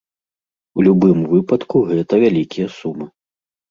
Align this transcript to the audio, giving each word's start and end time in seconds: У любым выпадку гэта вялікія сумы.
У 0.77 0.85
любым 0.87 1.19
выпадку 1.35 1.85
гэта 1.93 2.13
вялікія 2.27 2.67
сумы. 2.83 3.05